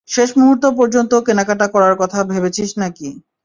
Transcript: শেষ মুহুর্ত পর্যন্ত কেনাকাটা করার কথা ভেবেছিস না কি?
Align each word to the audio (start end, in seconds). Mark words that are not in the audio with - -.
শেষ 0.09 0.29
মুহুর্ত 0.37 0.63
পর্যন্ত 0.77 1.11
কেনাকাটা 1.25 1.67
করার 1.73 1.95
কথা 2.01 2.19
ভেবেছিস 2.31 2.69
না 2.77 2.87
কি? 2.97 3.09